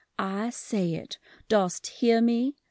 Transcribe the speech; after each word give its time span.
I 0.17 0.49
say 0.49 0.95
it! 0.95 1.19
Dost 1.47 1.85
hear 1.85 2.21
me 2.21 2.55